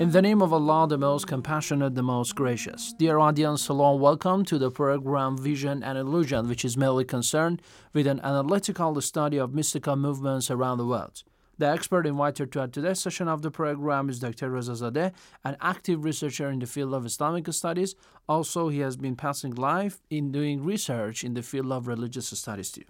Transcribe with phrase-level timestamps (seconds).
[0.00, 2.94] In the name of Allah, the most compassionate, the most gracious.
[2.96, 7.60] Dear audience, and welcome to the program Vision and Illusion, which is mainly concerned
[7.92, 11.24] with an analytical study of mystical movements around the world.
[11.58, 14.50] The expert invited to today's session of the program is Dr.
[14.50, 15.12] Rezazadeh,
[15.44, 17.94] an active researcher in the field of Islamic studies.
[18.26, 22.72] Also, he has been passing life in doing research in the field of religious studies
[22.72, 22.84] too.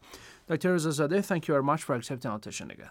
[0.51, 0.73] Dr.
[0.73, 2.91] Reza thank you very much for accepting our invitation again.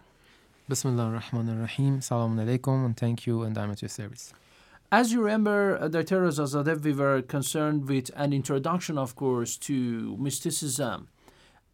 [0.69, 1.99] Bismillah ar-Rahman ar-Rahim.
[1.99, 4.31] Salaam alaikum and thank you and I'm at your service.
[4.93, 6.21] As you remember, uh, Dr.
[6.21, 11.09] Reza we were concerned with an introduction, of course, to mysticism.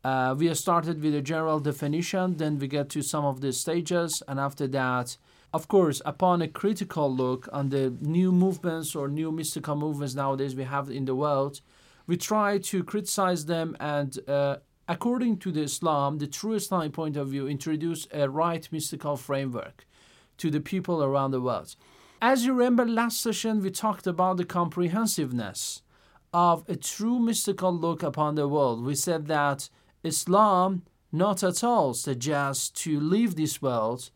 [0.04, 4.24] Uh, we started with a general definition, then we get to some of the stages,
[4.28, 5.18] and after that,
[5.54, 10.56] of course, upon a critical look on the new movements or new mystical movements nowadays
[10.56, 11.62] we have in the world,
[12.08, 17.18] we try to criticize them and uh, according to the Islam, the true Islamic point
[17.18, 19.86] of view, introduce a right mystical framework
[20.38, 21.76] to the people around the world.
[22.22, 25.82] As you remember, last session we talked about the comprehensiveness
[26.34, 28.84] of a true mystical look upon the world.
[28.84, 29.70] We said that
[30.04, 34.12] Islam not at all suggests to leave this world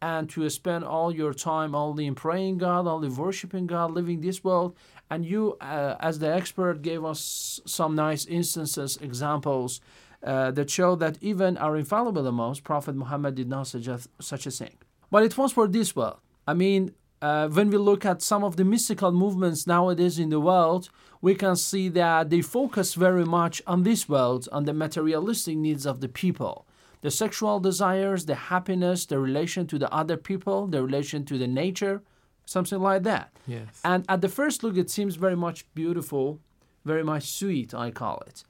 [0.00, 4.44] and to spend all your time only in praying God, only worshiping God, living this
[4.44, 4.76] world.
[5.10, 9.80] And you, uh, as the expert, gave us some nice instances, examples
[10.24, 14.50] uh, that show that even our infallible imams, Prophet Muhammad, did not suggest such a
[14.50, 14.76] thing.
[15.10, 16.18] But it was for this world.
[16.46, 20.40] I mean, uh, when we look at some of the mystical movements nowadays in the
[20.40, 20.88] world,
[21.20, 25.86] we can see that they focus very much on this world, on the materialistic needs
[25.86, 26.66] of the people.
[27.02, 31.46] The sexual desires, the happiness, the relation to the other people, the relation to the
[31.46, 32.02] nature,
[32.46, 33.30] something like that.
[33.46, 33.80] Yes.
[33.84, 36.40] And at the first look, it seems very much beautiful,
[36.84, 38.42] very much sweet, I call it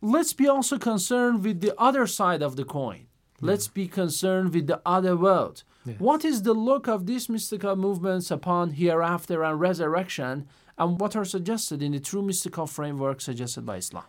[0.00, 3.06] let's be also concerned with the other side of the coin.
[3.40, 5.64] Let's be concerned with the other world.
[5.98, 10.46] What is the look of these mystical movements upon hereafter and resurrection,
[10.76, 14.04] and what are suggested in the true mystical framework suggested by Islam?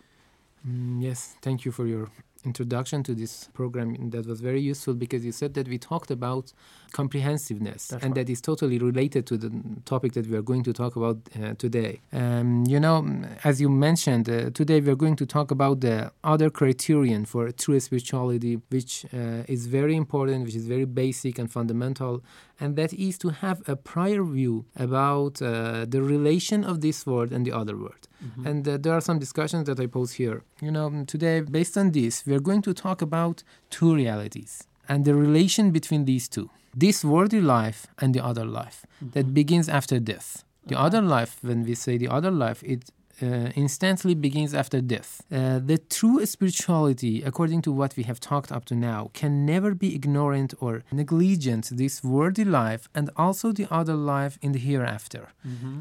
[0.68, 2.08] Mm, yes, thank you for your
[2.44, 4.10] introduction to this program.
[4.10, 6.52] That was very useful because you said that we talked about
[6.92, 8.26] comprehensiveness, That's and right.
[8.26, 9.50] that is totally related to the
[9.84, 12.00] topic that we are going to talk about uh, today.
[12.12, 13.06] Um, you know,
[13.44, 17.50] as you mentioned, uh, today we are going to talk about the other criterion for
[17.50, 22.22] true spirituality, which uh, is very important, which is very basic and fundamental,
[22.60, 27.32] and that is to have a prior view about uh, the relation of this world
[27.32, 28.08] and the other world.
[28.44, 30.44] And uh, there are some discussions that I pose here.
[30.60, 35.04] You know, today, based on this, we are going to talk about two realities and
[35.04, 39.98] the relation between these two this worldly life and the other life that begins after
[40.00, 40.44] death.
[40.66, 42.90] The other life, when we say the other life, it
[43.22, 45.22] uh, instantly begins after death.
[45.30, 49.74] Uh, the true spirituality, according to what we have talked up to now, can never
[49.74, 55.28] be ignorant or negligent this worldly life and also the other life in the hereafter.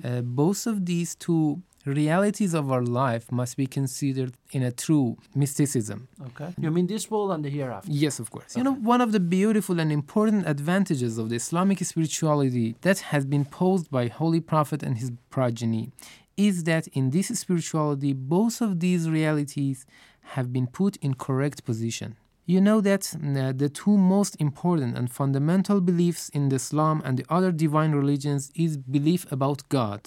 [0.03, 5.17] Uh, both of these two realities of our life must be considered in a true
[5.35, 6.07] mysticism.
[6.27, 6.53] Okay.
[6.59, 7.91] You mean this world and the hereafter?
[7.91, 8.55] Yes, of course.
[8.55, 13.25] You know, one of the beautiful and important advantages of the Islamic spirituality that has
[13.25, 15.91] been posed by Holy Prophet and his progeny
[16.37, 19.85] is that in this spirituality, both of these realities
[20.21, 22.15] have been put in correct position.
[22.53, 27.13] You know that uh, the two most important and fundamental beliefs in the Islam and
[27.19, 30.01] the other divine religions is belief about God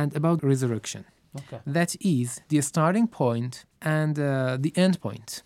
[0.00, 1.02] and about resurrection.
[1.40, 1.60] Okay.
[1.78, 3.64] That is the starting point
[3.96, 5.42] and uh, the end point.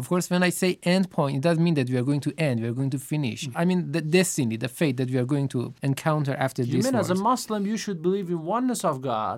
[0.00, 2.32] Of course, when I say end point, it doesn't mean that we are going to
[2.48, 3.40] end, we are going to finish.
[3.54, 5.60] I mean the destiny, the fate that we are going to
[5.90, 7.14] encounter after You this You mean as a.
[7.14, 9.36] Muslim, you should believe in oneness of God,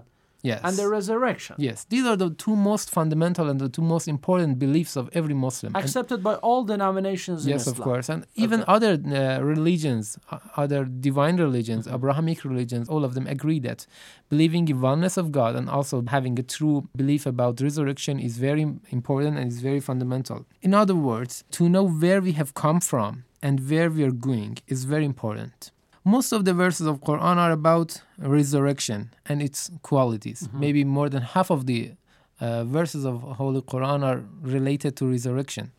[0.51, 0.61] Yes.
[0.65, 1.55] and the resurrection.
[1.69, 5.35] Yes, these are the two most fundamental and the two most important beliefs of every
[5.35, 5.71] Muslim.
[5.77, 8.73] And- Accepted by all denominations in yes, of course, and even Okay.
[8.77, 11.95] other uh, religions, uh, other divine religions, Mm-hmm.
[11.99, 13.87] Abrahamic religions, all of them agree that
[14.33, 18.63] believing in oneness of God and also having a true belief about resurrection is very
[18.99, 20.39] important and is very fundamental.
[20.67, 23.13] In other words, to know where we have come from
[23.47, 25.71] and where we are going is very important.
[26.05, 30.43] Most of the verses of Quran are about resurrection and its qualities.
[30.43, 30.61] Mm-hmm.
[30.61, 31.93] Maybe more than half of the
[32.41, 35.71] uh, verses of Holy Quran are related to resurrection,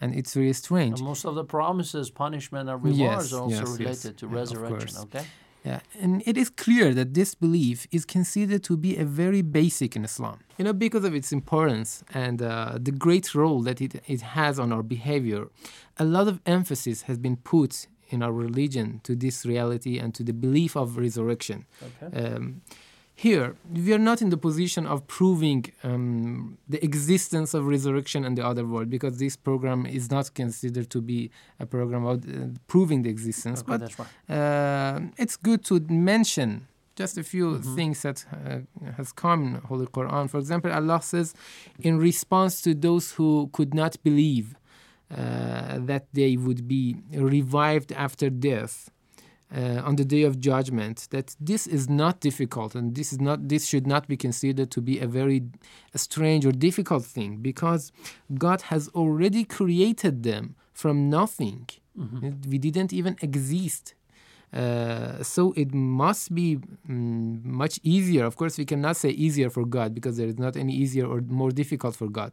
[0.00, 0.98] and it's very strange.
[0.98, 3.78] And most of the promises, punishment, and rewards Yes, are also yes, yes.
[3.78, 4.98] related to Yeah, resurrection.
[5.04, 5.24] Okay.
[5.64, 9.94] Yeah, and it is clear that this belief is considered to be a very basic
[9.94, 10.40] in Islam.
[10.58, 14.58] You know, because of its importance and uh, the great role that it, it has
[14.58, 15.46] on our behavior,
[15.98, 20.22] a lot of emphasis has been put in our religion to this reality and to
[20.22, 21.64] the belief of resurrection.
[21.88, 22.08] Okay.
[22.34, 22.62] Um,
[23.14, 28.36] here, we are not in the position of proving um, the existence of resurrection and
[28.38, 31.30] the other world because this program is not considered to be
[31.60, 33.62] a program of uh, proving the existence.
[33.68, 36.66] Okay, but uh, it's good to mention
[36.96, 37.74] just a few Mm-hmm.
[37.76, 38.58] things that uh,
[38.96, 40.28] has come in Holy Quran.
[40.28, 41.34] For example, Allah says,
[41.80, 44.54] in response to those who could not believe
[45.16, 48.90] that they would be revived after death.
[49.54, 53.50] Uh, on the day of judgment, that this is not difficult, and this is not
[53.50, 55.42] this should not be considered to be a very
[55.94, 57.92] strange or difficult thing, because
[58.38, 61.68] God has already created them from nothing.
[62.48, 63.94] We didn't even exist
[64.52, 68.24] uh, so it must be mm, much easier.
[68.26, 71.22] Of course, we cannot say easier for God because there is not any easier or
[71.22, 72.32] more difficult for God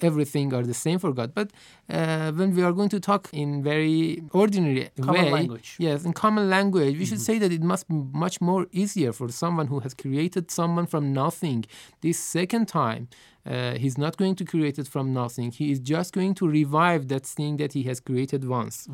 [0.00, 1.32] Everything are the same for God.
[1.34, 1.48] But
[1.88, 5.76] uh, when we are going to talk in very ordinary Common way, language.
[5.78, 9.28] yes, in common language, we should say that it must be much more easier for
[9.28, 11.64] someone who has created someone from nothing.
[12.00, 13.02] This second time,
[13.46, 15.52] uh, he's not going to create it from nothing.
[15.52, 18.88] He is just going to revive that thing that he has created once.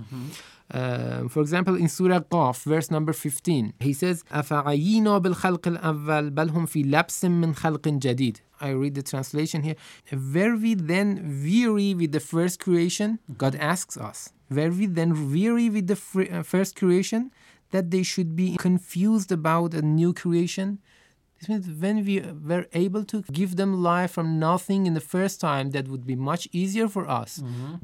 [0.71, 6.51] Uh, for example, in Surah Qaf, verse number 15, he says, أَفَعَيِّنَا بِالْخَلْقِ الْأَوَّلِ بَلْ
[6.51, 9.76] هُمْ فِي لَبْسٍ مِّنْ خَلْقٍ جَدِيدٍ I read the translation here.
[10.12, 11.08] Were we then
[11.44, 13.20] weary with the first creation?
[13.38, 14.18] God asks us.
[14.50, 17.22] Were we then weary with the fr- uh, first creation?
[17.72, 20.68] That they should be confused about a new creation?
[21.38, 22.16] This means when we
[22.50, 26.16] were able to give them life from nothing in the first time, that would be
[26.16, 27.32] much easier for us.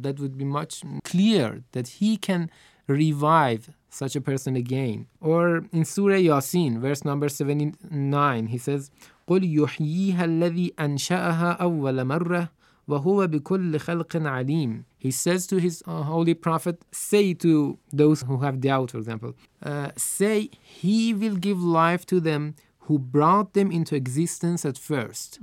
[0.05, 0.73] That would be much
[1.03, 2.49] clear that He can
[2.87, 5.07] revive such a person again.
[5.19, 5.43] Or
[5.73, 8.89] in Surah Yasin, verse number 79, He says,
[9.30, 12.50] قل يحييها الذي أنشأها أول مرة
[12.88, 14.84] وهو بكل خلق عليم.
[14.98, 19.34] He says to his uh, holy prophet, say to those who have doubt, for example,
[19.62, 25.38] uh, say, He will give life to them who brought them into existence at 1st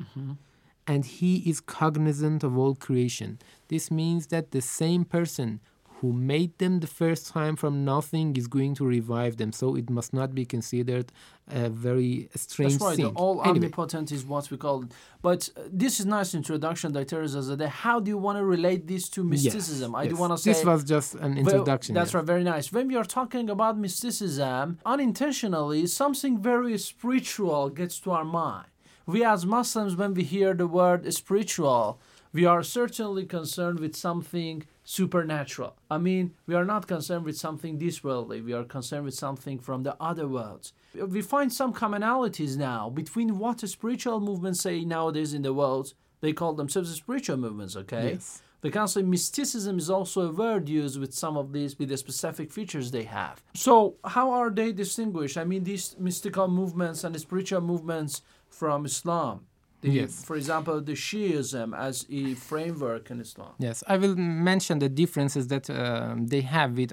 [0.87, 3.39] And He is cognizant of all creation.
[3.69, 5.59] This means that the same person
[6.00, 9.50] who made them the first time from nothing is going to revive them.
[9.52, 11.06] So it must not be considered
[11.48, 12.96] a very strange That's right.
[12.96, 13.06] thing.
[13.14, 13.56] The all Anyway.
[13.56, 14.90] omnipotent is what we call it.
[15.22, 17.22] But uh, this is nice introduction, Dr.
[17.24, 17.68] Rezazadeh.
[17.68, 19.94] How do you want to relate this to mysticism?
[19.96, 21.94] I do want to say this was just an Well, introduction.
[21.96, 22.14] that's yes.
[22.14, 22.66] right, very nice.
[22.72, 28.66] When we are talking about mysticism, unintentionally, something very spiritual gets to our mind.
[29.06, 31.98] We as Muslims, when we hear the word spiritual,
[32.32, 35.76] we are certainly concerned with something supernatural.
[35.90, 39.58] I mean, we are not concerned with something this worldly, we are concerned with something
[39.58, 40.72] from the other worlds.
[40.94, 45.92] We find some commonalities now between what spiritual movements say nowadays in the world.
[46.22, 48.12] They call themselves spiritual movements, okay?
[48.12, 48.40] Yes.
[48.62, 52.50] The concept mysticism is also a word used with some of these with the specific
[52.50, 53.42] features they have.
[53.52, 55.36] So how are they distinguished?
[55.36, 59.47] I mean these mystical movements and the spiritual movements from Islam.
[59.80, 60.24] The, Yes.
[60.24, 63.52] For example, the Shiism as a framework in Islam.
[63.58, 66.92] Yes, I will mention the differences that um, they have with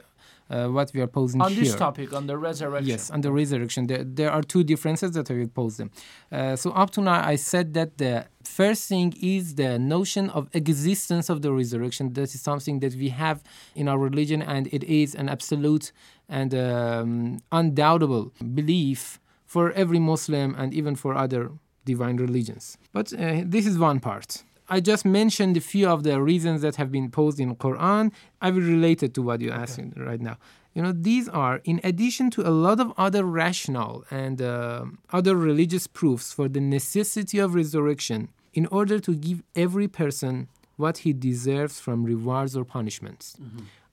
[0.49, 1.63] uh, what we are posing On here.
[1.63, 2.87] this topic, on the resurrection.
[2.87, 5.89] Yes, on the resurrection, there, there are two differences that I will pose them.
[6.31, 10.49] Uh, so up to now, I said that the first thing is the notion of
[10.53, 12.13] existence of the resurrection.
[12.13, 13.43] That is something that we have
[13.75, 15.91] in our religion, and it is an absolute
[16.29, 21.51] and um, undoubtable belief for every Muslim and even for other
[21.85, 22.77] divine religions.
[22.91, 24.43] But uh, this is one part.
[24.67, 28.11] I just mentioned a few of the reasons that have been posed in Quran.
[28.41, 30.37] I will relate it to what you're asking right now.
[30.73, 35.35] You know, these are in addition to a lot of other rational and uh, other
[35.35, 41.13] religious proofs for the necessity of resurrection in order to give every person what he
[41.13, 43.37] deserves from rewards or punishments.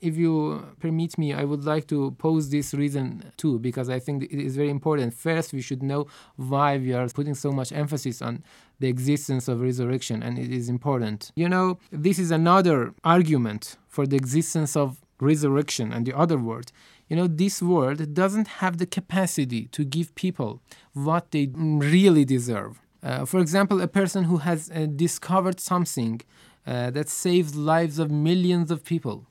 [0.02, 4.25] If you permit me, I would like to pose this reason too, because I think
[4.25, 5.14] it is very important.
[5.14, 8.42] First, we should know why we are putting so much emphasis on
[8.80, 11.30] the existence of resurrection, and it is important.
[11.37, 16.73] You know, this is another argument for the existence of resurrection and the other world.
[17.09, 20.61] You know, this world doesn't have the capacity to give people
[20.94, 22.80] what they really deserve.
[23.02, 26.21] Uh, for example, a person who has uh, discovered something
[26.66, 29.26] uh, that saves lives of millions of people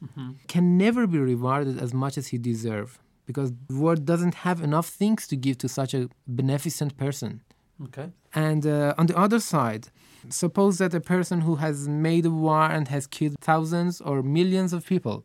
[0.48, 4.88] can never be rewarded as much as he deserves because the world doesn't have enough
[4.88, 7.42] things to give to such a beneficent person.
[7.86, 8.10] Okay.
[8.34, 9.88] And uh, on the other side,
[10.30, 14.74] suppose that a person who has made a war and has killed thousands or millions
[14.74, 15.24] of people,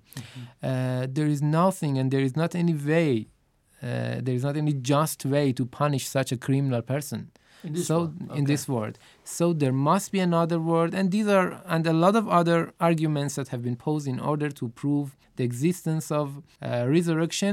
[0.62, 3.28] uh, there is nothing and there is not any way,
[3.82, 7.30] uh, there is not any just way to punish such a criminal person.
[7.66, 8.94] In this so world, in this world,
[9.36, 12.58] so there must be another world, and these are and a lot of other
[12.88, 15.06] arguments that have been posed in order to prove
[15.38, 16.26] the existence of
[16.62, 17.52] uh, resurrection.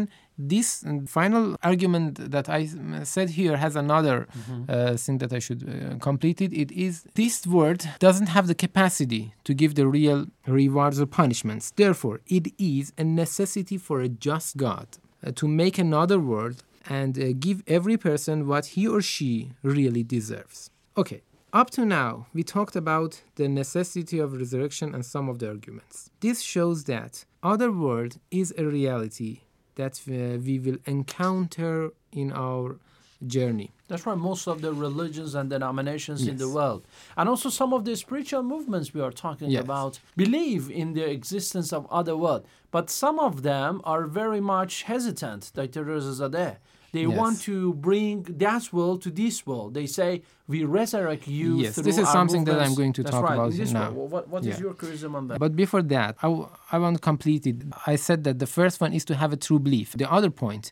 [0.53, 0.89] This uh,
[1.19, 4.63] final argument that I uh, said here has another Mm-hmm.
[4.67, 5.73] uh, thing that I should uh,
[6.09, 6.51] complete it.
[6.63, 10.19] It is this world doesn't have the capacity to give the real
[10.61, 11.65] rewards or punishments.
[11.83, 14.87] Therefore, it is a necessity for a just God
[15.25, 16.57] uh, to make another world
[16.89, 20.69] and uh, give every person what he or she really deserves.
[20.97, 21.21] Okay,
[21.53, 26.09] up to now, we talked about the necessity of resurrection and some of the arguments.
[26.19, 29.41] This shows that other world is a reality
[29.75, 32.77] that uh, we will encounter in our
[33.25, 33.71] journey.
[33.87, 34.17] That's right.
[34.17, 36.85] Most of the religions and denominations in the world,
[37.15, 39.63] and also some of the spiritual movements we are talking Yes.
[39.63, 42.45] about, believe in the existence of other world.
[42.71, 45.51] But some of them are very much hesitant.
[45.53, 45.85] Dr.
[45.85, 46.57] Rezazadeh.
[46.95, 47.17] They Yes.
[47.21, 49.69] want to bring that world to this world.
[49.79, 50.09] They say
[50.47, 51.49] we resurrect you.
[51.63, 53.89] Yes, this is something that I'm going to That's talk right, about this now.
[53.91, 54.11] world.
[54.15, 54.59] What, what is Yeah.
[54.65, 55.39] your criticism on that?
[55.45, 57.57] But before that, I, w- I want to complete it.
[57.93, 59.87] I said that the first one is to have a true belief.
[60.03, 60.71] The other point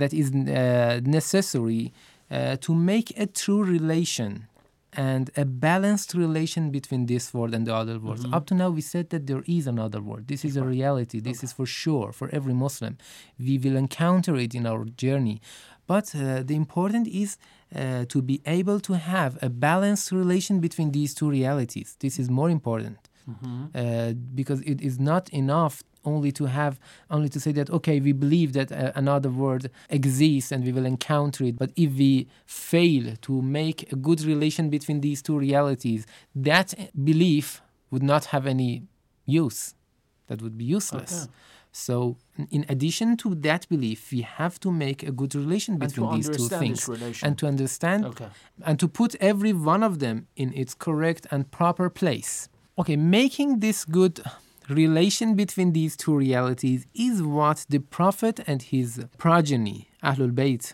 [0.00, 1.92] that is uh, necessary
[2.30, 4.46] uh, to make a true relation
[4.92, 8.24] and a balanced relation between this world and the other worlds.
[8.32, 10.26] Up to now, we said that there is another world.
[10.26, 11.20] This is a reality.
[11.20, 12.98] This is for sure for every Muslim.
[13.38, 15.40] We will encounter it in our journey.
[15.86, 17.36] But uh, the important is
[17.74, 21.96] uh, to be able to have a balanced relation between these two realities.
[22.00, 22.98] This is more important
[23.74, 26.78] uh, because it is not enough only to have
[27.10, 30.86] only to say that okay we believe that uh, another world exists and we will
[30.86, 36.06] encounter it but if we fail to make a good relation between these two realities
[36.34, 38.82] that belief would not have any
[39.26, 39.74] use
[40.28, 41.32] that would be useless Okay.
[41.72, 42.16] so
[42.50, 46.48] in addition to that belief we have to make a good relation between these two
[46.58, 46.88] things
[47.26, 48.28] and to understand Okay.
[48.64, 52.48] and to put every one of them in its correct and proper place.
[52.78, 54.22] Okay, making this good
[54.70, 60.72] relation between these two realities is what the Prophet and his progeny, Ahlul Bayt,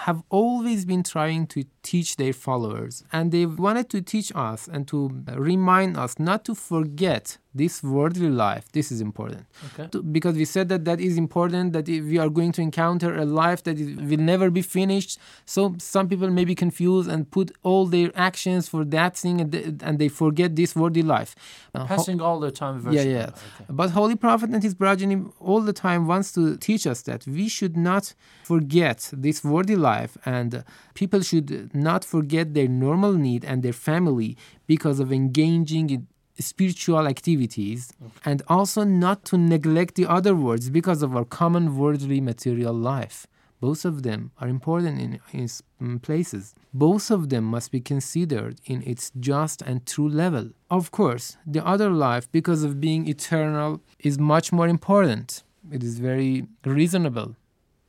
[0.00, 3.04] have always been trying to teach their followers.
[3.12, 8.30] And they wanted to teach us and to remind us not to forget this worldly
[8.30, 8.64] life.
[8.72, 9.46] This is important.
[9.66, 9.88] Okay.
[9.92, 13.24] To- because we said that that is important that we are going to encounter a
[13.24, 17.52] life that is, will never be finished so some people may be confused and put
[17.62, 21.36] all their actions for that thing and, they, and they forget this worldly life
[21.74, 22.76] Uh, Passing all the time.
[22.90, 23.66] yeah yeah Okay.
[23.70, 27.48] but holy prophet and his progeny all the time wants to teach us that we
[27.48, 33.62] should not forget this worldly life and people should not forget their normal need and
[33.62, 34.36] their family
[34.66, 36.06] because of engaging in
[36.38, 37.92] spiritual activities
[38.24, 43.26] and also not to neglect the other worlds because of our common worldly material life
[43.60, 46.54] both of them are important in its mm, places.
[46.74, 50.50] Both of them must be considered in its just and true level.
[50.78, 55.44] Of course, the other life, because of being eternal, is much more important.
[55.76, 57.36] It is very reasonable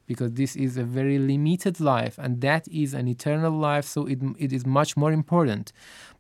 [0.07, 4.19] because this is a very limited life and that is an eternal life, so it,
[4.38, 5.71] it is much more important.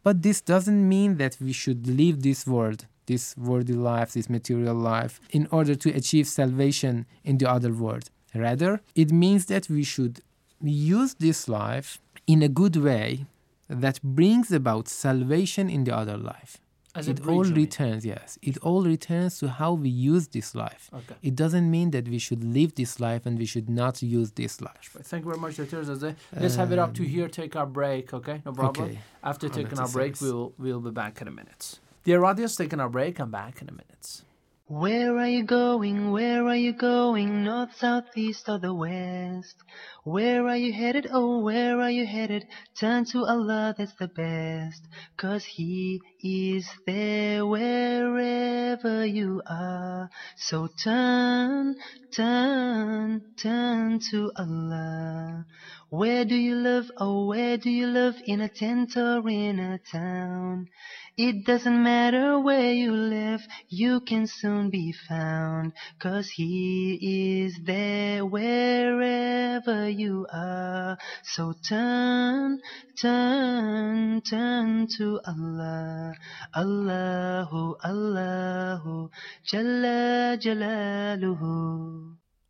[0.03, 4.75] But this doesn't mean that we should leave this world, this worldly life, this material
[4.75, 8.09] life, in order to achieve salvation in the other world.
[8.33, 10.21] Rather, it means that we should
[10.61, 13.25] use this life in a good way
[13.69, 16.57] that brings about salvation in the other life.
[16.95, 18.39] As it all returns, yes.
[18.41, 20.89] It all returns to how we use this life.
[20.93, 21.15] Okay.
[21.21, 24.61] It doesn't mean that we should live this life and we should not use this
[24.61, 24.95] life.
[25.03, 25.83] Thank you very much, Dr.
[25.83, 26.15] Zazeh.
[26.39, 27.27] Let's have it up to um, here.
[27.27, 28.41] Take our break, okay?
[28.45, 28.89] No problem.
[28.91, 28.99] okay.
[29.23, 31.79] After taking our break, we'll we'll be back in a minute.
[32.03, 33.19] Dear audience, taking our break.
[33.19, 34.21] I'm back in a minute.
[34.67, 36.09] Where are you going?
[36.09, 37.43] Where are you going?
[37.43, 39.55] North, south, east, or the west?
[40.03, 41.07] Where are you headed?
[41.11, 42.47] Oh, where are you headed?
[42.79, 44.81] Turn to Allah, that's the best.
[45.17, 50.09] Cause He is there wherever you are.
[50.35, 51.75] So turn,
[52.15, 55.45] turn, turn to Allah.
[55.89, 56.89] Where do you live?
[56.97, 58.15] Oh, where do you live?
[58.25, 60.69] In a tent or in a town?
[61.17, 65.71] It doesn't matter where you live, you can soon be found.
[65.97, 70.97] Cause He is there wherever you are.
[71.23, 72.59] So turn,
[72.99, 76.15] turn, turn to Allah.
[76.53, 79.09] Allahu, Allahu,
[79.49, 82.04] Jalla Jalaluhu.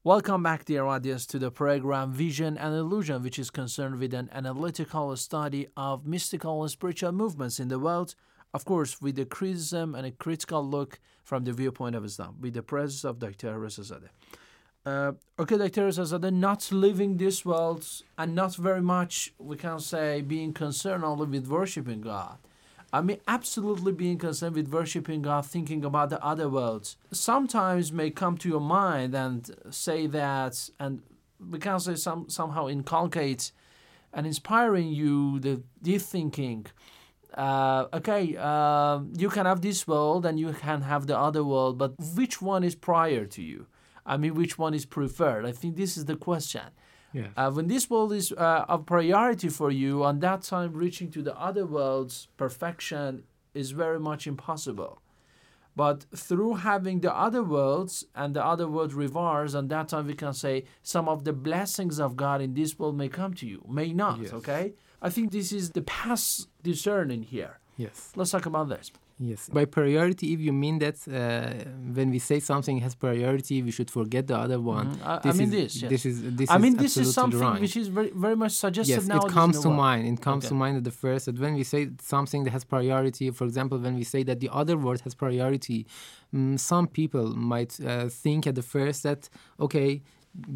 [0.05, 4.29] Welcome back, dear audience, to the program Vision and Illusion, which is concerned with an
[4.31, 8.13] analytical study of mystical and spiritual movements in the world,
[8.53, 12.53] of course, with a criticism and a critical look from the viewpoint of Islam, with
[12.53, 13.57] the presence of Dr.
[13.57, 14.09] Rezazadeh.
[14.85, 15.87] Uh, okay, Dr.
[15.87, 17.83] Rezazadeh, not living this world
[18.15, 22.37] and not very much, we can say, being concerned only with worshiping God.
[22.93, 28.09] I mean, absolutely being concerned with worshiping God, thinking about the other worlds, sometimes may
[28.09, 31.01] come to your mind and say that, and
[31.39, 33.51] we can say some somehow inculcate
[34.13, 36.65] and inspiring you the deep thinking.
[37.33, 41.77] Uh, okay, uh, you can have this world and you can have the other world,
[41.77, 43.67] but which one is prior to you?
[44.05, 45.45] I mean, which one is preferred?
[45.45, 46.61] I think this is the question.
[47.15, 47.29] Yes.
[47.37, 51.21] Uh, when this world is uh, a priority for you, on that time reaching to
[51.21, 55.01] the other world's perfection is very much impossible.
[55.77, 60.13] But through having the other worlds and the other world reverse, on that time we
[60.13, 63.63] can say some of the blessings of God in this world may come to you,
[63.67, 64.19] may not.
[64.21, 64.33] Yes.
[64.33, 67.59] Okay, I think this is the past discerning here.
[67.77, 68.11] Yes.
[68.15, 68.91] Let's talk about this.
[69.17, 69.47] Yes.
[69.47, 73.89] By priority, if you mean that uh, when we say something has priority, we should
[73.89, 74.87] forget the other one.
[74.95, 75.05] Mhm.
[75.05, 75.89] I- I mean is, this, yes.
[75.93, 77.61] This is this I is mean, this is something wrong.
[77.61, 79.31] which is very, very much suggested yes, nowadays.
[79.31, 80.03] it comes to mind.
[80.15, 80.49] It comes Okay.
[80.49, 83.77] to mind at the first that when we say something that has priority, for example,
[83.85, 85.79] when we say that the other word has priority,
[86.35, 89.29] mm, some people might uh, think at the first that
[89.65, 90.01] okay,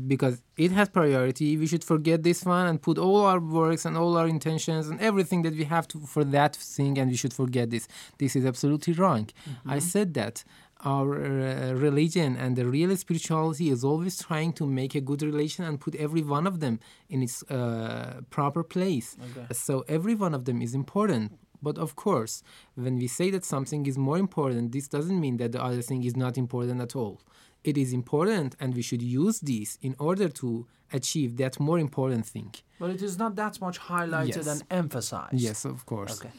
[0.08, 3.98] because it has priority, we should forget this one and put all our works and
[3.98, 7.34] all our intentions and everything that we have to for that thing, and we should
[7.34, 7.88] forget this.
[8.18, 9.26] This is absolutely wrong.
[9.26, 9.72] Mm-hmm.
[9.72, 10.44] I said that
[10.82, 15.66] our uh, religion and the real spirituality is always trying to make a good relation
[15.66, 19.18] and put every one of them in its uh, proper place.
[19.52, 21.38] So every one of them is important.
[21.62, 22.44] But of course,
[22.76, 26.06] when we say that something is more important, this doesn't mean that the other thing
[26.06, 27.20] is not important at all.
[27.64, 32.26] It is important, and we should use this in order to achieve that more important
[32.26, 32.54] thing.
[32.80, 34.48] But it is not that much highlighted Yes.
[34.48, 35.34] and emphasized.
[35.34, 36.20] Yes, of course.
[36.20, 36.32] Okay.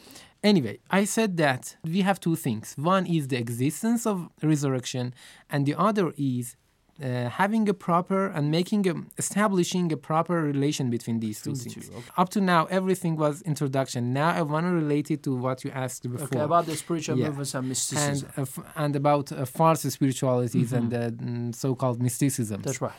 [0.42, 2.74] Anyway, I said that we have two things.
[2.76, 5.12] One is the existence of resurrection,
[5.50, 6.56] and the other is
[7.02, 11.88] uh, having a proper and making a, establishing a proper relation between these two things.
[11.88, 12.10] two, okay.
[12.16, 14.12] Up to now, everything was introduction.
[14.12, 16.26] Now I want to relate it to what you asked before.
[16.26, 17.26] Okay, about the spiritual Yeah.
[17.28, 18.28] movements and and mysticism.
[18.36, 22.58] uh, f- and about uh, false spiritualities and the mm, so-called mysticism.
[22.62, 22.92] That's right.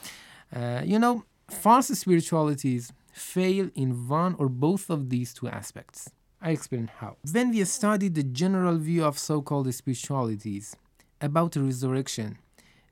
[0.55, 1.15] Uh, you know,
[1.49, 6.09] false spiritualities fail in one or both of these two aspects.
[6.41, 7.17] I explain how.
[7.31, 10.75] When we study the general view of so called spiritualities
[11.19, 12.37] about the resurrection,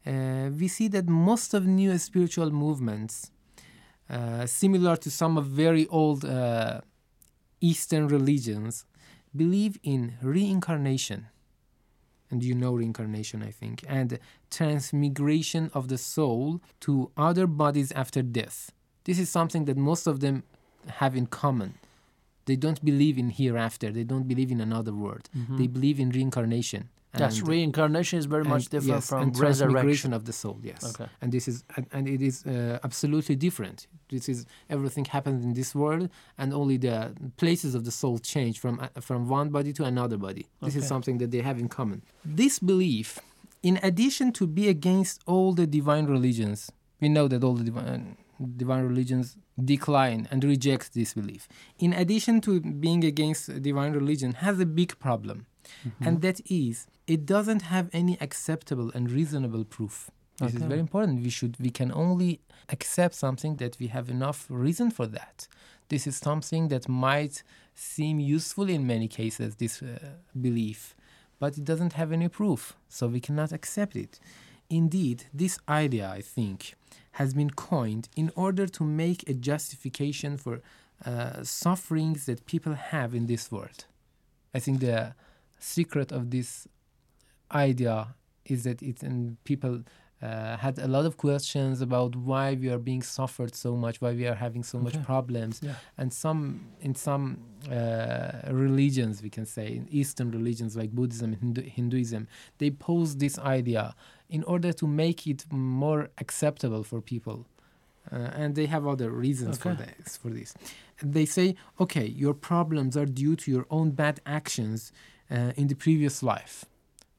[0.05, 3.31] uh, we see that most of new spiritual movements,
[4.09, 6.81] uh, similar to some of very old uh,
[7.61, 8.85] Eastern religions,
[9.35, 11.27] believe in reincarnation
[12.31, 14.19] and you know reincarnation, I think, and
[14.51, 18.71] transmigration of the soul to other bodies after death.
[19.03, 20.43] This is something that most of them
[20.87, 21.73] have in common.
[22.45, 23.91] They don't believe in hereafter.
[23.91, 25.29] They don't believe in another world.
[25.57, 26.89] They believe in reincarnation.
[27.17, 30.13] Yes, reincarnation is very much different yes, from and resurrection.
[30.13, 30.59] of the soul.
[30.61, 31.09] Yes, Okay.
[31.21, 33.87] and this is and, and it is uh, absolutely different.
[34.09, 38.59] This is everything happens in this world, and only the places of the soul change
[38.59, 40.45] from uh, from one body to another body.
[40.61, 42.03] This is something that they have in common.
[42.23, 43.17] This belief,
[43.63, 48.17] in addition to be against all the divine religions, we know that all the divine
[48.55, 51.47] divine religions decline and reject this belief.
[51.79, 55.45] In addition to being against divine religion, has a big problem,
[56.01, 60.09] and that is it doesn't have any acceptable and reasonable proof.
[60.39, 61.21] This is very important.
[61.21, 65.47] We should we can only accept something that we have enough reason for that.
[65.89, 67.43] This is something that might
[67.75, 69.55] seem useful in many cases.
[69.55, 69.97] This uh,
[70.39, 70.95] belief,
[71.39, 74.19] but it doesn't have any proof, so we cannot accept it.
[74.69, 76.75] Indeed, this idea, I think,
[77.13, 80.61] has been coined in order to make a justification for
[81.05, 83.85] uh, sufferings that people have in this world.
[84.53, 85.15] I think the
[85.59, 86.67] secret of this
[87.51, 89.83] idea is that it and people
[90.21, 94.11] uh, had a lot of questions about why we are being suffered so much, why
[94.11, 95.75] we are having so much problems, Yeah.
[95.97, 97.37] and some in some
[97.71, 102.27] uh, religions we can say in Eastern religions like Buddhism, Hindu- Hinduism,
[102.57, 103.95] they pose this idea
[104.29, 107.45] in order to make it more acceptable for people,
[108.11, 110.17] uh, and they have other reasons for this.
[110.17, 110.53] For this,
[111.01, 114.91] they say, okay, your problems are due to your own bad actions
[115.31, 116.65] uh, in the previous life.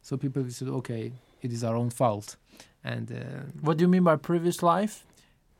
[0.02, 2.36] So people say, okay, it is our own fault,
[2.84, 3.10] and.
[3.10, 3.16] Uh,
[3.66, 5.04] What do you mean by previous life?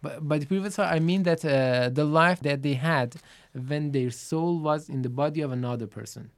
[0.03, 3.17] but by the previous life, I mean that uh, the life that they had
[3.53, 6.31] when their soul was in the body of another person.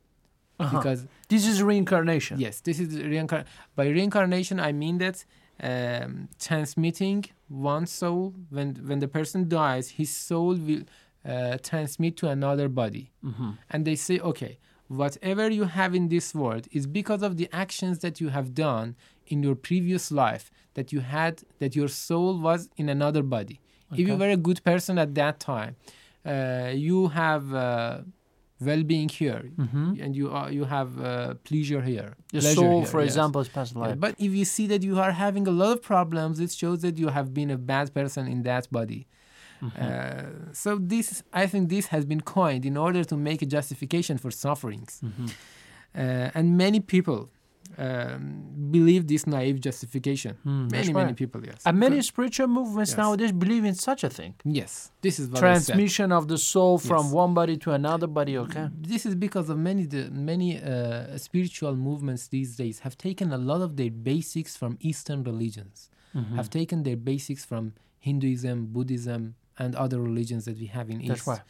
[0.61, 0.77] Uh-huh.
[0.79, 2.39] Because this is reincarnation.
[2.39, 3.51] yes, this is reincarnation.
[3.75, 5.25] By reincarnation, I mean that
[5.63, 10.83] um, transmitting one soul when when the person dies, his soul will
[11.25, 13.57] uh, transmit to another body, Mhm.
[13.71, 17.97] and they say, okay, whatever you have in this world is because of the actions
[18.05, 18.89] that you have done
[19.33, 23.61] in your previous life that you had that your soul was in another body.
[23.93, 25.73] If you were a good person at that time,
[26.25, 27.99] uh, you have uh,
[28.69, 29.89] well-being here, Mhm.
[30.03, 32.11] and you are, you have uh, pleasure here.
[32.35, 33.09] Your pleasure soul, here, for yes.
[33.11, 33.99] example, is past Yeah, life.
[34.05, 36.97] but if you see that you are having a lot of problems, it shows that
[37.03, 39.03] you have been a bad person in that body.
[39.63, 39.83] Mm-hmm.
[39.85, 41.07] Uh, so this,
[41.43, 45.27] I think, this has been coined in order to make a justification for sufferings, Mm-hmm.
[46.03, 47.21] uh, and many people
[47.79, 50.37] um, believe this naive justification.
[50.45, 51.17] That's many, many right.
[51.17, 51.63] people, yes.
[51.65, 52.05] And many Good.
[52.05, 52.99] spiritual movements Yes.
[52.99, 54.35] nowadays believe in such a thing.
[54.45, 57.13] Yes, this is what Transmission of the soul from Yes.
[57.15, 58.69] one body to another body, okay?
[58.81, 63.39] This is because of many the many uh, spiritual movements these days have taken a
[63.39, 66.37] lot of their basics from Eastern religions, Mm-hmm.
[66.37, 71.21] have taken their basics from Hinduism, Buddhism, and other religions that we have in That's
[71.21, 71.27] East.
[71.27, 71.41] right.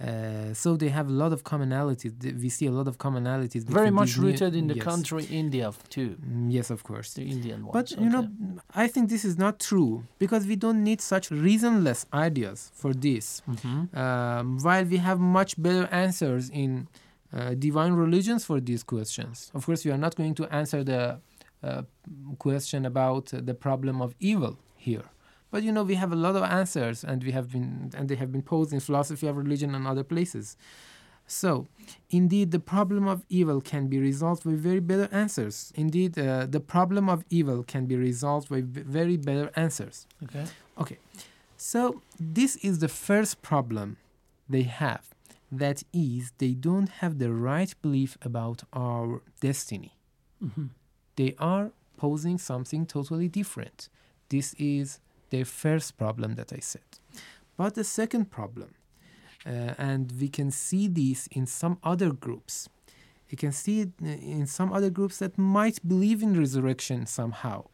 [0.00, 2.12] Uh, so they have a lot of commonalities.
[2.42, 3.64] We see a lot of commonalities.
[3.64, 4.84] Very much rooted in the yes.
[4.84, 7.08] country India too, Mm, Yes, of course.
[7.14, 7.72] the Indian ones.
[7.78, 8.24] But you know.
[8.74, 13.42] I think this is not true because we don't need such reasonless ideas for this.
[13.46, 13.94] Mhm.
[14.02, 16.88] Um, while we have much better answers in
[17.32, 19.50] uh, divine religions for these questions.
[19.54, 21.02] Of course, we are not going to answer the
[21.62, 21.82] uh,
[22.38, 25.04] question about the problem of evil here.
[25.50, 28.16] But you know, we have a lot of answers, and we have been, and they
[28.16, 30.56] have been posed in philosophy of religion and other places.
[31.26, 31.68] So,
[32.10, 35.72] indeed, the problem of evil can be resolved with very better answers.
[35.76, 40.06] Indeed, uh, the problem of evil can be resolved with very better answers.
[40.24, 40.44] okay.
[40.78, 40.98] Okay,
[41.56, 43.98] so this is the first problem
[44.48, 45.10] they have.
[45.52, 49.94] That is, they don't have the right belief about our destiny.
[50.42, 50.66] Mm-hmm.
[51.16, 53.88] They are posing something totally different.
[54.30, 56.90] This is their first problem that I said.
[57.56, 58.74] But the second problem,
[59.46, 62.68] uh, and we can see this in some other groups.
[63.28, 67.68] You can see it uh, in some other groups that might believe in resurrection somehow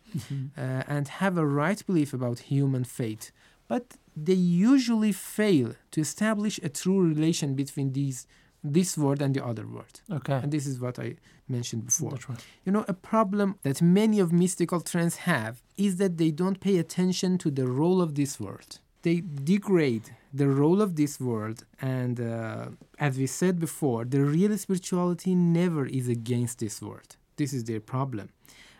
[0.56, 3.32] uh, and have a right belief about human fate,
[3.68, 8.26] but they usually fail to establish a true relation between these
[8.62, 10.00] this world and the other world.
[10.10, 10.34] Okay.
[10.42, 11.16] And this is what I
[11.48, 12.10] mentioned before.
[12.10, 12.44] That's right.
[12.64, 16.78] You know, a problem that many of mystical trends have is that they don't pay
[16.78, 18.78] attention to the role of this world.
[19.02, 22.66] They degrade the role of this world, and uh,
[22.98, 27.16] as we said before, the real spirituality never is against this world.
[27.36, 28.30] This is their problem.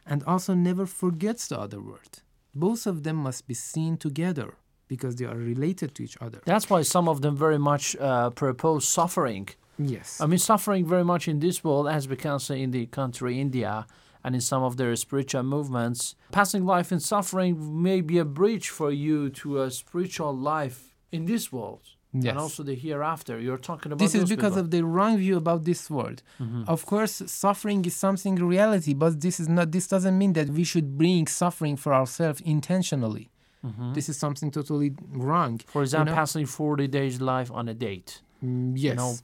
[0.05, 2.23] And also never forgets the other world.
[2.55, 4.55] Both of them must be seen together
[4.89, 6.41] because they are related to each other.
[6.45, 9.49] That's why some of them very much uh, propose suffering.
[9.79, 10.21] Yes.
[10.21, 13.41] I mean, suffering very much in this world, as we can say in the country
[13.41, 13.87] India
[14.25, 16.15] and in some of their spiritual movements.
[16.33, 21.27] Passing life in suffering may be a bridge for you to a spiritual life in
[21.27, 22.31] this world Yes.
[22.31, 23.39] and also the hereafter.
[23.39, 24.61] You're talking about this is because people.
[24.61, 26.23] of the wrong view about this world.
[26.41, 26.67] Mhm.
[26.67, 29.71] Of course, suffering is something reality, but this is not.
[29.73, 33.31] This doesn't mean that we should bring suffering for ourselves intentionally.
[33.65, 33.95] Mhm.
[33.95, 35.61] This is something totally wrong.
[35.67, 36.17] For example, know?
[36.21, 38.23] passing 40 days life on a date.
[38.43, 38.83] Mm, yes.
[38.93, 39.15] You know,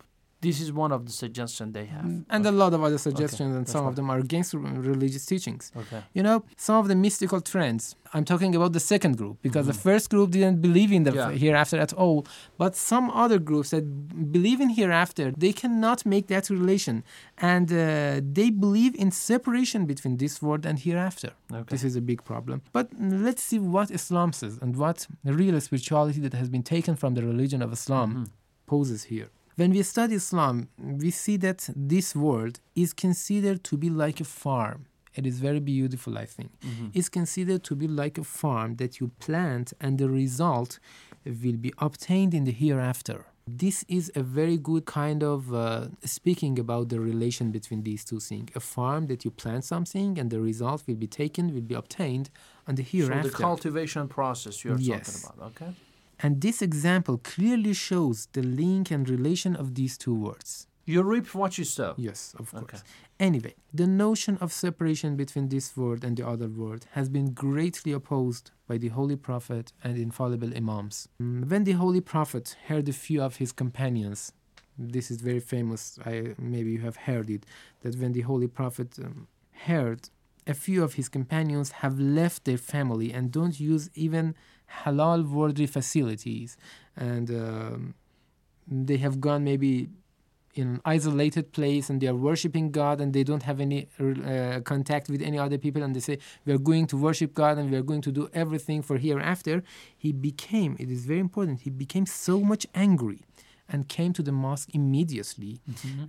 [0.46, 2.06] this is one of the suggestions they have.
[2.34, 3.90] and a lot of other suggestions, and that's some right.
[3.90, 4.50] of them are against
[4.92, 5.64] religious teachings.
[5.82, 6.00] Okay.
[6.16, 7.82] You know, some of the mystical trends.
[8.14, 11.32] I'm talking about the second group because the first group didn't believe in the Mm-hmm.
[11.32, 11.44] Yeah.
[11.46, 12.18] hereafter at all.
[12.62, 13.84] But some other groups that
[14.38, 16.96] believe in hereafter, they cannot make that relation,
[17.52, 17.76] and uh,
[18.38, 21.30] they believe in separation between this world and hereafter.
[21.60, 21.70] Okay.
[21.72, 22.56] This is a big problem.
[22.76, 22.86] But
[23.28, 27.10] let's see what Islam says and what the real spirituality that has been taken from
[27.16, 28.24] the religion of Islam Mm-hmm.
[28.74, 29.28] poses here.
[29.56, 34.24] When we study Islam, we see that this world is considered to be like a
[34.24, 34.86] farm.
[35.14, 36.50] It is very beautiful, I think.
[36.60, 36.86] Mm-hmm.
[36.94, 40.78] It's considered to be like a farm that you plant and the result
[41.26, 43.26] will be obtained in the hereafter.
[43.46, 48.20] This is a very good kind of uh, speaking about the relation between these two
[48.20, 48.50] things.
[48.54, 52.30] A farm that you plant something and the result will be taken, will be obtained
[52.68, 53.28] on the So hereafter.
[53.30, 55.22] the cultivation process you're Yes.
[55.24, 55.72] talking about, okay?
[56.22, 60.66] And this example clearly shows the link and relation of these two words.
[60.84, 61.94] You reap what you sow.
[61.96, 62.64] Yes, of course.
[62.64, 62.78] Okay.
[63.20, 67.92] Anyway, the notion of separation between this word and the other word has been greatly
[67.92, 71.08] opposed by the Holy Prophet and infallible Imams.
[71.20, 74.32] Mm, When the Holy Prophet heard a few of his companions,
[74.76, 77.46] this is very famous, I, maybe you have heard it,
[77.82, 80.10] that when the Holy Prophet um, heard
[80.46, 84.34] a few of his companions have left their family and don't use even
[84.84, 86.56] halal worldly facilities,
[86.96, 87.94] and um,
[88.66, 89.88] they have gone maybe
[90.54, 94.60] in an isolated place and they are worshiping God and they don't have any uh,
[94.60, 97.70] contact with any other people and they say we are going to worship God and
[97.70, 99.62] we are going to do everything for hereafter.
[99.96, 103.20] He became it is very important he became so much angry
[103.68, 105.60] and came to the mosque immediately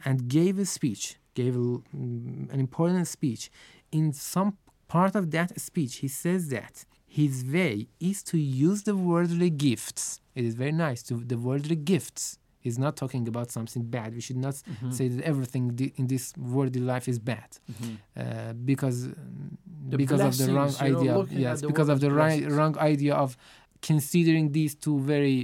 [0.03, 3.49] and gave a speech gave a, mm, an important speech
[3.99, 4.51] in some
[4.95, 6.75] part of that speech he says that
[7.19, 7.73] his way
[8.09, 8.37] is to
[8.69, 10.03] use the worldly gifts
[10.39, 12.23] it is very nice to the worldly gifts
[12.67, 14.09] He's not talking about something bad.
[14.19, 14.55] We should not
[14.97, 16.25] say that everything di- in this
[16.55, 17.49] worldly life is bad,
[18.15, 18.99] uh, because
[19.91, 21.17] The because of the wrong blessings, you know, idea.
[21.19, 23.29] looking yes, because of the right, wrong idea of
[23.89, 25.37] considering these two very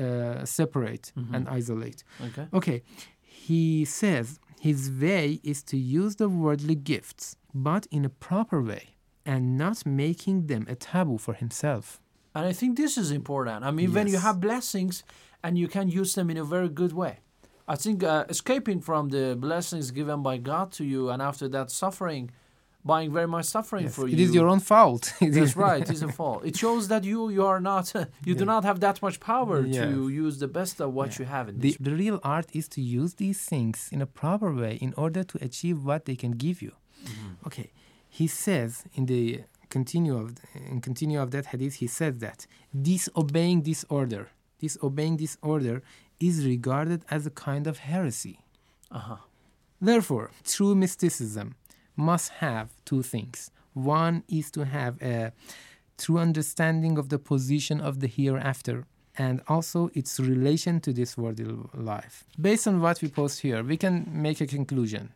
[0.00, 2.00] uh, separate and isolate.
[2.28, 2.46] Okay.
[2.58, 2.78] Okay,
[3.22, 4.26] he says
[4.68, 8.84] his way is to use the worldly gifts, but in a proper way,
[9.32, 11.84] and not making them a taboo for himself.
[12.34, 13.60] And I think this is important.
[13.64, 14.94] I mean, when you have blessings
[15.44, 17.14] and you can use them in a very good way.
[17.74, 21.70] I think uh, escaping from the blessings given by God to you and after that
[21.70, 22.24] suffering,
[22.84, 24.24] buying very much suffering Yes, for it you.
[24.24, 25.04] is your own fault.
[25.26, 25.82] It That's right.
[25.82, 26.40] It is a fault.
[26.50, 27.86] It shows that you you are not
[28.28, 29.84] you do not have that much power Yeah.
[29.84, 32.80] to use the best of what you have in The, the real art is to
[33.00, 36.58] use these things in a proper way in order to achieve what they can give
[36.66, 36.72] you.
[37.46, 37.70] Okay,
[38.08, 42.46] he says in the continue of in continue of that hadith, he says that
[42.80, 45.82] disobeying this order, disobeying this order,
[46.20, 48.40] is regarded as a kind of heresy.
[48.90, 49.16] Uh-huh.
[49.80, 51.54] Therefore, true mysticism
[51.96, 53.50] must have two things.
[53.74, 55.32] One is to have a
[55.96, 61.56] true understanding of the position of the hereafter and also its relation to this worldly
[61.74, 62.24] life.
[62.40, 65.12] Based on what we post here, we can make a conclusion.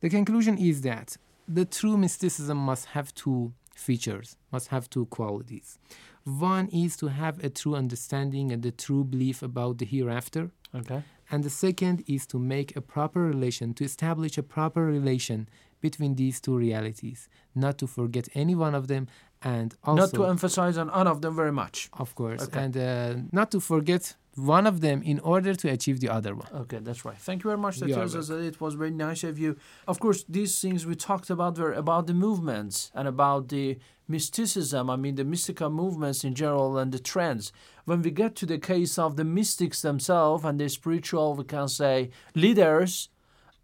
[0.00, 1.16] The conclusion is that
[1.58, 5.78] the true mysticism must have two features, must have two qualities.
[6.24, 11.02] One is to have a true understanding and a true belief about the hereafter, Okay.
[11.30, 15.48] and the second is to make a proper relation, to establish a proper relation
[15.80, 19.06] between these two realities, not to forget any one of them,
[19.42, 21.88] and also, Not to emphasize on none of them very much.
[21.94, 22.62] of course, Okay.
[22.64, 26.48] and uh, not to forget one of them in order to achieve the other one.
[26.54, 27.18] Okay, that's right.
[27.18, 27.78] Thank you very much.
[27.78, 29.56] That You are tells us that it was very nice of you.
[29.88, 34.88] Of course, these things we talked about were about the movements and about the mysticism.
[34.90, 37.52] I mean, the mystical movements in general and the trends.
[37.84, 41.68] When we get to the case of the mystics themselves and the spiritual, we can
[41.68, 43.08] say, leaders,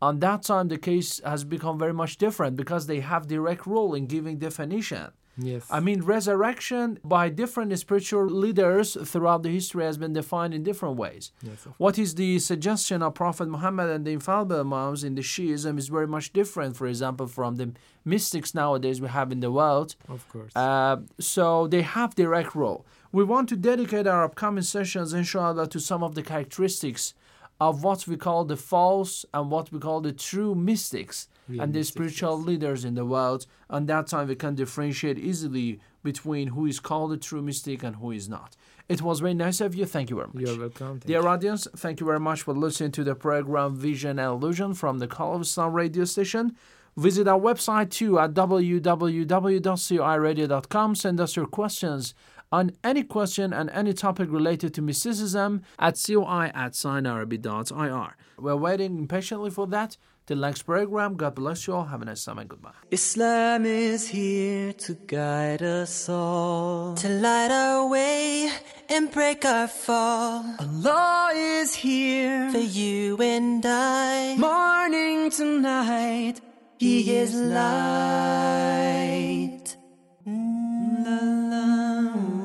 [0.02, 3.94] on that time the case has become very much different because they have direct role
[3.94, 5.10] in giving definition.
[5.38, 5.66] Yes.
[5.70, 10.96] I mean, resurrection by different spiritual leaders throughout the history has been defined in different
[10.96, 11.32] ways.
[11.42, 15.78] Yes, What is the suggestion of Prophet Muhammad and the infallible Imams in the Shiism
[15.78, 17.72] is very much different, for example, from the
[18.04, 19.96] mystics nowadays we have in the world.
[20.08, 20.52] Of course.
[20.56, 22.86] Uh, so they have direct role.
[23.12, 27.14] We want to dedicate our upcoming sessions, inshallah, to some of the characteristics
[27.60, 31.84] of what we call the false and what we call the true mystics and the
[31.84, 33.46] spiritual leaders in the world.
[33.68, 37.96] And that time we can differentiate easily between who is called a true mystic and
[37.96, 38.56] who is not.
[38.88, 39.84] It was very nice of you.
[39.84, 40.44] Thank you very much.
[40.44, 41.00] You're welcome.
[41.00, 44.74] Thank Dear audience, thank you very much for listening to the program Vision and Illusion
[44.74, 46.54] from the Call of Islam radio station.
[46.96, 50.94] Visit our website too at www.ciradio.com.
[50.94, 52.14] Send us your questions
[52.52, 58.16] on any question and any topic related to mysticism at coi at signarabi.ir.
[58.38, 59.96] We're waiting impatiently for that.
[60.26, 61.84] Till next program, God bless you all.
[61.84, 62.44] Have a nice summer.
[62.44, 62.72] goodbye.
[62.90, 68.50] Islam is here to guide us all, to light our way
[68.88, 70.44] and break our fall.
[70.58, 76.40] Allah is here for you and I, morning to night.
[76.78, 78.56] He, is light.
[80.26, 81.18] Mm, la,
[81.50, 82.35] la.